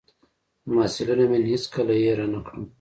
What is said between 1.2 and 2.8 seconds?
مينه هېڅ کله هېره نه کړم.